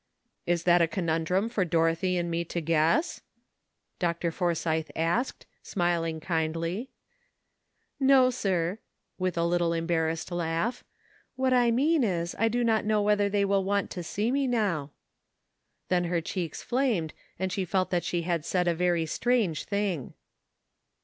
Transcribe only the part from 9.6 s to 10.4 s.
embarrassed